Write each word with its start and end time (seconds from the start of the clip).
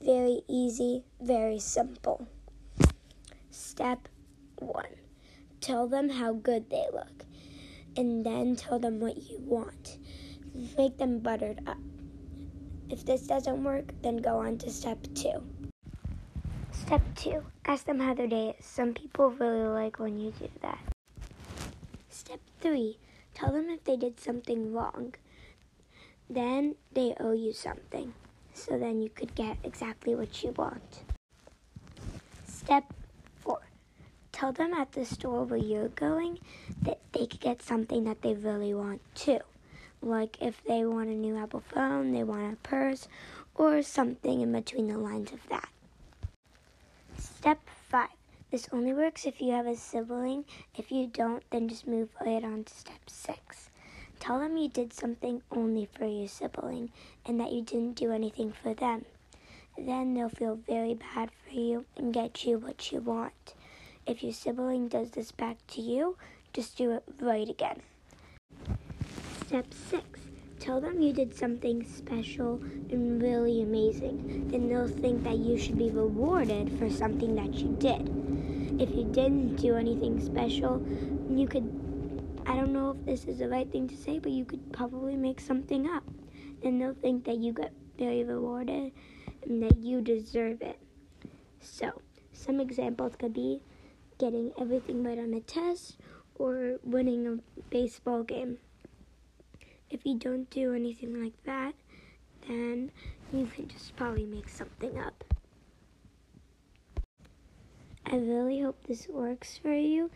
very 0.00 0.42
easy, 0.48 1.04
very 1.20 1.58
simple. 1.58 2.26
Step 3.50 4.08
one 4.58 4.96
tell 5.62 5.86
them 5.86 6.10
how 6.10 6.32
good 6.32 6.68
they 6.70 6.84
look, 6.92 7.24
and 7.96 8.26
then 8.26 8.56
tell 8.56 8.78
them 8.78 9.00
what 9.00 9.16
you 9.16 9.38
want. 9.38 9.98
Make 10.76 10.98
them 10.98 11.20
buttered 11.20 11.60
up. 11.66 11.78
If 12.90 13.06
this 13.06 13.22
doesn't 13.22 13.64
work, 13.64 13.92
then 14.02 14.18
go 14.18 14.38
on 14.38 14.58
to 14.58 14.70
step 14.70 14.98
two. 15.14 15.42
Step 16.72 17.02
two 17.14 17.44
ask 17.64 17.84
them 17.86 18.00
how 18.00 18.12
their 18.12 18.26
day 18.26 18.56
is. 18.58 18.66
Some 18.66 18.92
people 18.92 19.30
really 19.30 19.66
like 19.68 19.98
when 19.98 20.18
you 20.18 20.32
do 20.32 20.48
that. 20.60 20.80
Step 22.10 22.40
three 22.60 22.98
tell 23.34 23.52
them 23.52 23.70
if 23.70 23.84
they 23.84 23.96
did 23.96 24.20
something 24.20 24.72
wrong. 24.72 25.14
Then 26.28 26.74
they 26.92 27.14
owe 27.18 27.32
you 27.32 27.52
something. 27.52 28.14
So 28.54 28.78
then 28.78 29.00
you 29.00 29.10
could 29.10 29.34
get 29.34 29.58
exactly 29.64 30.14
what 30.14 30.42
you 30.42 30.52
want. 30.52 31.00
Step 32.46 32.84
four 33.40 33.60
tell 34.42 34.52
them 34.52 34.74
at 34.74 34.90
the 34.92 35.04
store 35.04 35.44
where 35.44 35.58
you're 35.58 35.88
going 35.88 36.38
that 36.82 36.98
they 37.12 37.26
could 37.26 37.40
get 37.40 37.62
something 37.62 38.02
that 38.04 38.22
they 38.22 38.34
really 38.34 38.74
want 38.74 39.00
too. 39.14 39.38
Like 40.00 40.36
if 40.42 40.64
they 40.64 40.84
want 40.84 41.10
a 41.10 41.14
new 41.14 41.36
Apple 41.36 41.62
phone, 41.72 42.12
they 42.12 42.24
want 42.24 42.52
a 42.52 42.56
purse, 42.56 43.06
or 43.54 43.82
something 43.82 44.40
in 44.40 44.50
between 44.50 44.88
the 44.88 44.98
lines 44.98 45.32
of 45.32 45.38
that. 45.48 45.68
Step 47.18 47.60
5. 47.88 48.08
This 48.50 48.68
only 48.72 48.92
works 48.92 49.26
if 49.26 49.40
you 49.40 49.52
have 49.52 49.66
a 49.66 49.76
sibling. 49.76 50.44
If 50.76 50.90
you 50.90 51.06
don't, 51.06 51.44
then 51.50 51.68
just 51.68 51.86
move 51.86 52.08
right 52.24 52.42
on 52.42 52.64
to 52.64 52.74
step 52.74 53.08
6. 53.08 53.70
Tell 54.22 54.38
them 54.38 54.56
you 54.56 54.68
did 54.68 54.92
something 54.92 55.42
only 55.50 55.84
for 55.84 56.06
your 56.06 56.28
sibling 56.28 56.92
and 57.26 57.40
that 57.40 57.50
you 57.50 57.60
didn't 57.60 57.94
do 57.94 58.12
anything 58.12 58.52
for 58.52 58.72
them. 58.72 59.04
Then 59.76 60.14
they'll 60.14 60.28
feel 60.28 60.60
very 60.64 60.94
bad 60.94 61.30
for 61.44 61.58
you 61.58 61.86
and 61.96 62.14
get 62.14 62.44
you 62.44 62.56
what 62.56 62.92
you 62.92 63.00
want. 63.00 63.54
If 64.06 64.22
your 64.22 64.32
sibling 64.32 64.86
does 64.86 65.10
this 65.10 65.32
back 65.32 65.56
to 65.72 65.80
you, 65.80 66.16
just 66.52 66.76
do 66.76 66.92
it 66.92 67.02
right 67.20 67.48
again. 67.48 67.82
Step 69.48 69.66
6. 69.90 70.04
Tell 70.60 70.80
them 70.80 71.02
you 71.02 71.12
did 71.12 71.34
something 71.34 71.84
special 71.84 72.62
and 72.90 73.20
really 73.20 73.60
amazing. 73.60 74.46
Then 74.52 74.68
they'll 74.68 74.86
think 74.86 75.24
that 75.24 75.38
you 75.38 75.58
should 75.58 75.78
be 75.78 75.90
rewarded 75.90 76.78
for 76.78 76.88
something 76.88 77.34
that 77.34 77.54
you 77.54 77.74
did. 77.80 78.08
If 78.80 78.94
you 78.94 79.02
didn't 79.02 79.56
do 79.56 79.74
anything 79.74 80.24
special, 80.24 80.80
you 81.28 81.48
could, 81.48 81.81
I 82.46 82.56
don't 82.56 82.72
know 82.72 82.90
if 82.90 83.04
this 83.04 83.24
is 83.26 83.38
the 83.38 83.48
right 83.48 83.70
thing 83.70 83.88
to 83.88 83.96
say, 83.96 84.18
but 84.18 84.32
you 84.32 84.44
could 84.44 84.72
probably 84.72 85.16
make 85.16 85.40
something 85.40 85.88
up. 85.88 86.04
And 86.64 86.80
they'll 86.80 86.94
think 86.94 87.24
that 87.24 87.38
you 87.38 87.52
got 87.52 87.70
very 87.98 88.24
rewarded 88.24 88.92
and 89.44 89.62
that 89.62 89.78
you 89.78 90.00
deserve 90.00 90.62
it. 90.62 90.78
So, 91.60 92.00
some 92.32 92.60
examples 92.60 93.14
could 93.16 93.32
be 93.32 93.60
getting 94.18 94.52
everything 94.58 95.04
right 95.04 95.18
on 95.18 95.34
a 95.34 95.40
test 95.40 95.96
or 96.34 96.78
winning 96.82 97.26
a 97.26 97.62
baseball 97.70 98.22
game. 98.22 98.58
If 99.90 100.04
you 100.04 100.18
don't 100.18 100.48
do 100.50 100.74
anything 100.74 101.22
like 101.22 101.40
that, 101.44 101.74
then 102.48 102.90
you 103.32 103.46
can 103.46 103.68
just 103.68 103.94
probably 103.96 104.24
make 104.24 104.48
something 104.48 104.98
up. 104.98 105.24
I 108.04 108.16
really 108.16 108.60
hope 108.60 108.84
this 108.86 109.08
works 109.08 109.58
for 109.58 109.72
you. 109.74 110.10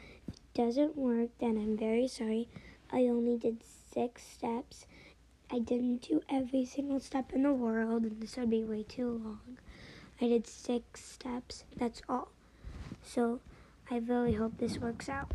Doesn't 0.56 0.96
work, 0.96 1.28
then 1.38 1.58
I'm 1.58 1.76
very 1.76 2.08
sorry. 2.08 2.48
I 2.90 3.00
only 3.00 3.36
did 3.36 3.62
six 3.92 4.22
steps. 4.22 4.86
I 5.50 5.58
didn't 5.58 6.08
do 6.08 6.22
every 6.30 6.64
single 6.64 6.98
step 6.98 7.34
in 7.34 7.42
the 7.42 7.52
world, 7.52 8.04
and 8.04 8.22
this 8.22 8.38
would 8.38 8.48
be 8.48 8.64
way 8.64 8.82
too 8.82 9.20
long. 9.22 9.58
I 10.18 10.28
did 10.28 10.46
six 10.46 11.04
steps, 11.04 11.64
that's 11.76 12.00
all. 12.08 12.28
So, 13.02 13.40
I 13.90 13.98
really 13.98 14.32
hope 14.32 14.56
this 14.56 14.78
works 14.78 15.10
out. 15.10 15.30